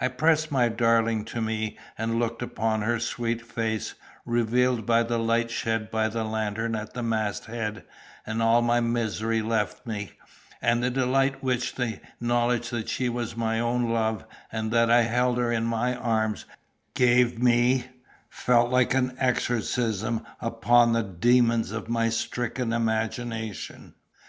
I 0.00 0.06
pressed 0.06 0.52
my 0.52 0.68
darling 0.68 1.24
to 1.24 1.40
me, 1.40 1.76
and 1.98 2.20
looked 2.20 2.42
upon 2.42 2.82
her 2.82 3.00
sweet 3.00 3.42
face, 3.44 3.94
revealed 4.24 4.86
by 4.86 5.02
the 5.02 5.18
light 5.18 5.50
shed 5.50 5.90
by 5.90 6.06
the 6.06 6.22
lantern 6.22 6.76
at 6.76 6.94
the 6.94 7.02
masthead, 7.02 7.82
and 8.24 8.40
all 8.40 8.62
my 8.62 8.78
misery 8.78 9.42
left 9.42 9.84
me; 9.84 10.12
and 10.62 10.80
the 10.80 10.90
delight 10.90 11.42
which 11.42 11.74
the 11.74 11.98
knowledge 12.20 12.70
that 12.70 12.88
she 12.88 13.08
was 13.08 13.34
my 13.36 13.58
own 13.58 13.90
love, 13.90 14.24
and 14.52 14.70
that 14.70 14.92
I 14.92 15.02
held 15.02 15.38
her 15.38 15.50
in 15.50 15.64
my 15.64 15.96
arms, 15.96 16.44
gave 16.94 17.42
me, 17.42 17.86
fell 18.30 18.68
like 18.68 18.94
an 18.94 19.16
exorcism 19.18 20.24
upon 20.40 20.92
the 20.92 21.02
demons 21.02 21.72
of 21.72 21.88
my 21.88 22.10
stricken 22.10 22.72
imagination. 22.72 23.94